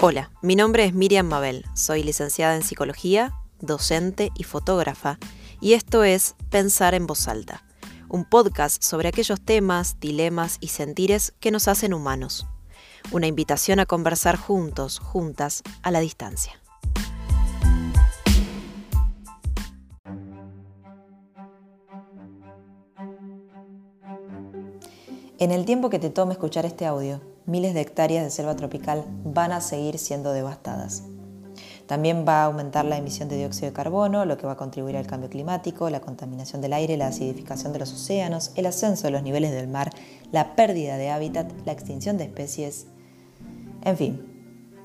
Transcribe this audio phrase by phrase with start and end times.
[0.00, 5.18] Hola, mi nombre es Miriam Mabel, soy licenciada en psicología, docente y fotógrafa,
[5.60, 7.64] y esto es Pensar en voz alta,
[8.08, 12.46] un podcast sobre aquellos temas, dilemas y sentires que nos hacen humanos.
[13.10, 16.60] Una invitación a conversar juntos, juntas, a la distancia.
[25.40, 29.04] En el tiempo que te tome escuchar este audio, miles de hectáreas de selva tropical
[29.22, 31.04] van a seguir siendo devastadas.
[31.86, 34.96] También va a aumentar la emisión de dióxido de carbono, lo que va a contribuir
[34.96, 39.12] al cambio climático, la contaminación del aire, la acidificación de los océanos, el ascenso de
[39.12, 39.90] los niveles del mar,
[40.32, 42.88] la pérdida de hábitat, la extinción de especies.
[43.84, 44.20] En fin,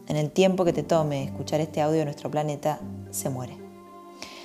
[0.07, 3.57] en el tiempo que te tome escuchar este audio, nuestro planeta se muere.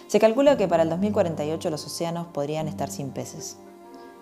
[0.06, 3.58] Se calcula que para el 2048 los océanos podrían estar sin peces.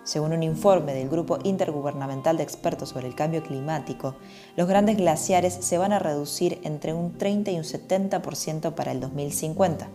[0.07, 4.15] Según un informe del Grupo Intergubernamental de Expertos sobre el Cambio Climático,
[4.55, 9.01] los grandes glaciares se van a reducir entre un 30 y un 70% para el
[9.01, 9.89] 2050.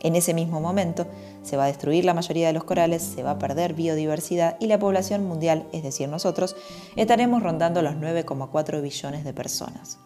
[0.00, 1.06] En ese mismo momento,
[1.44, 4.66] se va a destruir la mayoría de los corales, se va a perder biodiversidad y
[4.66, 6.56] la población mundial, es decir, nosotros,
[6.96, 10.00] estaremos rondando los 9,4 billones de personas.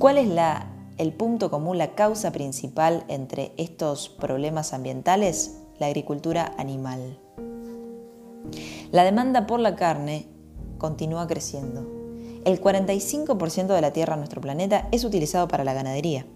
[0.00, 0.28] ¿Cuál es
[0.98, 5.58] el punto común, la causa principal entre estos problemas ambientales?
[5.78, 7.20] La agricultura animal.
[8.92, 10.26] La demanda por la carne
[10.78, 11.96] continúa creciendo.
[12.44, 16.26] El 45% de la tierra en nuestro planeta es utilizado para la ganadería.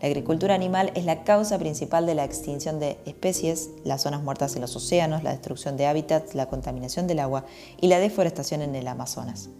[0.00, 4.54] La agricultura animal es la causa principal de la extinción de especies, las zonas muertas
[4.54, 7.44] en los océanos, la destrucción de hábitats, la contaminación del agua
[7.80, 9.50] y la deforestación en el Amazonas.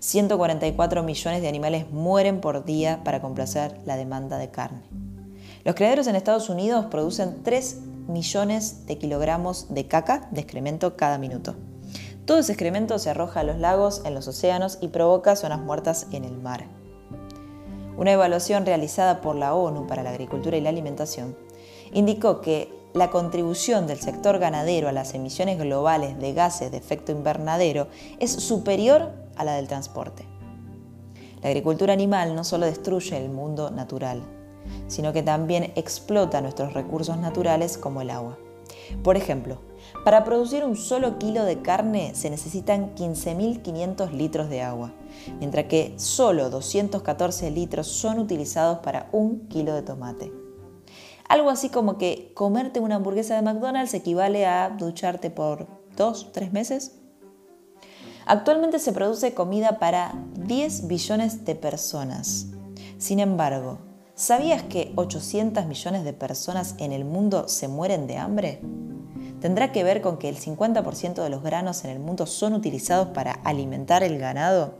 [0.00, 4.82] 144 millones de animales mueren por día para complacer la demanda de carne.
[5.64, 11.18] Los criaderos en Estados Unidos producen 3 millones de kilogramos de caca de excremento cada
[11.18, 11.54] minuto.
[12.24, 16.06] Todo ese excremento se arroja a los lagos, en los océanos y provoca zonas muertas
[16.12, 16.66] en el mar.
[17.96, 21.36] Una evaluación realizada por la ONU para la Agricultura y la Alimentación
[21.92, 27.12] indicó que la contribución del sector ganadero a las emisiones globales de gases de efecto
[27.12, 27.88] invernadero
[28.18, 30.24] es superior a la del transporte.
[31.42, 34.22] La agricultura animal no solo destruye el mundo natural,
[34.86, 38.38] sino que también explota nuestros recursos naturales como el agua.
[39.02, 39.58] Por ejemplo,
[40.04, 44.92] para producir un solo kilo de carne se necesitan 15.500 litros de agua,
[45.38, 50.32] mientras que solo 214 litros son utilizados para un kilo de tomate.
[51.28, 56.52] Algo así como que comerte una hamburguesa de McDonald's equivale a ducharte por dos, tres
[56.52, 56.98] meses.
[58.24, 62.46] Actualmente se produce comida para 10 billones de personas.
[62.98, 63.78] Sin embargo,
[64.18, 68.60] ¿Sabías que 800 millones de personas en el mundo se mueren de hambre?
[69.40, 73.06] ¿Tendrá que ver con que el 50% de los granos en el mundo son utilizados
[73.14, 74.74] para alimentar el ganado?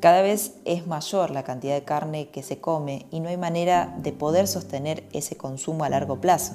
[0.00, 3.94] Cada vez es mayor la cantidad de carne que se come y no hay manera
[3.98, 6.54] de poder sostener ese consumo a largo plazo.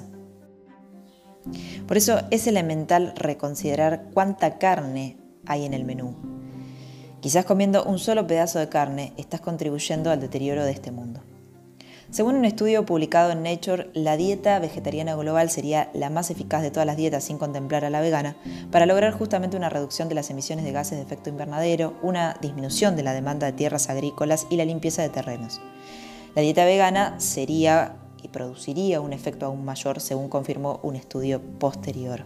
[1.86, 6.14] Por eso es elemental reconsiderar cuánta carne hay en el menú.
[7.20, 11.22] Quizás comiendo un solo pedazo de carne estás contribuyendo al deterioro de este mundo.
[12.10, 16.70] Según un estudio publicado en Nature, la dieta vegetariana global sería la más eficaz de
[16.70, 18.36] todas las dietas sin contemplar a la vegana
[18.70, 22.94] para lograr justamente una reducción de las emisiones de gases de efecto invernadero, una disminución
[22.94, 25.60] de la demanda de tierras agrícolas y la limpieza de terrenos.
[26.36, 32.24] La dieta vegana sería y produciría un efecto aún mayor, según confirmó un estudio posterior.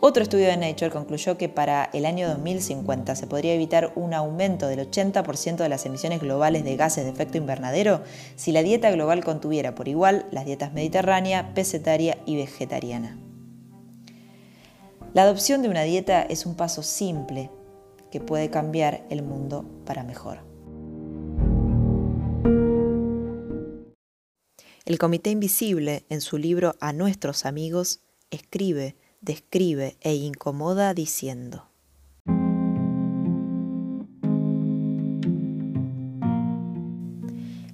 [0.00, 4.68] Otro estudio de Nature concluyó que para el año 2050 se podría evitar un aumento
[4.68, 8.02] del 80% de las emisiones globales de gases de efecto invernadero
[8.36, 13.18] si la dieta global contuviera por igual las dietas mediterránea, pesetaria y vegetariana.
[15.14, 17.50] La adopción de una dieta es un paso simple
[18.12, 20.47] que puede cambiar el mundo para mejor.
[24.88, 28.00] El Comité Invisible, en su libro A nuestros amigos,
[28.30, 31.68] escribe, describe e incomoda diciendo,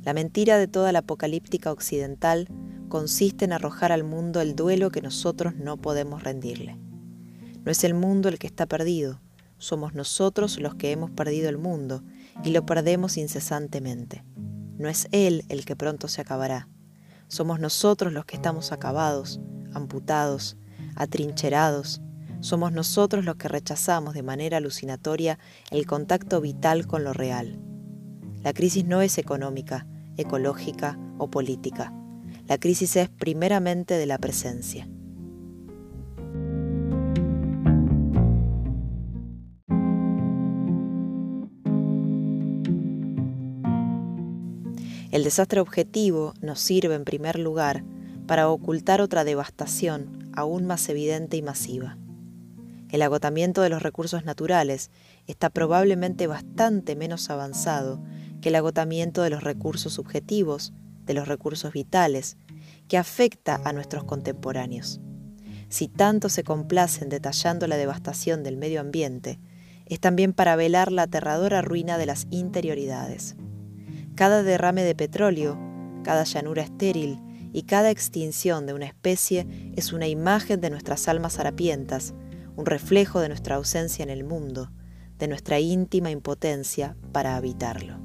[0.02, 2.48] La mentira de toda la apocalíptica occidental
[2.88, 6.80] consiste en arrojar al mundo el duelo que nosotros no podemos rendirle.
[7.64, 9.20] No es el mundo el que está perdido,
[9.58, 12.02] somos nosotros los que hemos perdido el mundo
[12.42, 14.24] y lo perdemos incesantemente.
[14.78, 16.68] No es Él el que pronto se acabará,
[17.28, 19.40] somos nosotros los que estamos acabados,
[19.72, 20.56] amputados,
[20.96, 22.00] atrincherados.
[22.40, 25.38] Somos nosotros los que rechazamos de manera alucinatoria
[25.70, 27.58] el contacto vital con lo real.
[28.42, 29.86] La crisis no es económica,
[30.16, 31.92] ecológica o política.
[32.46, 34.86] La crisis es primeramente de la presencia.
[45.14, 47.84] El desastre objetivo nos sirve en primer lugar
[48.26, 51.96] para ocultar otra devastación aún más evidente y masiva.
[52.90, 54.90] El agotamiento de los recursos naturales
[55.28, 58.02] está probablemente bastante menos avanzado
[58.40, 60.72] que el agotamiento de los recursos subjetivos,
[61.06, 62.36] de los recursos vitales,
[62.88, 65.00] que afecta a nuestros contemporáneos.
[65.68, 69.38] Si tanto se complacen detallando la devastación del medio ambiente,
[69.86, 73.36] es también para velar la aterradora ruina de las interioridades.
[74.14, 75.58] Cada derrame de petróleo,
[76.04, 77.20] cada llanura estéril
[77.52, 82.14] y cada extinción de una especie es una imagen de nuestras almas harapientas,
[82.54, 84.70] un reflejo de nuestra ausencia en el mundo,
[85.18, 88.03] de nuestra íntima impotencia para habitarlo.